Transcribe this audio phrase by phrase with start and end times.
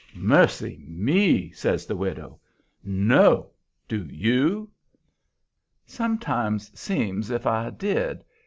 [0.15, 2.39] "Mercy me!" says the widow.
[2.83, 3.51] "No.
[3.87, 4.67] Do YOU?"
[5.85, 8.25] "Sometimes seems's if I did.